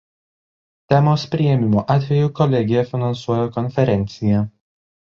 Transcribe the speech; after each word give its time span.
Temos 0.93 1.25
priėmimo 1.35 1.85
atveju 1.97 2.33
Kolegija 2.41 2.87
finansuoja 2.95 3.47
konferenciją. 3.61 4.45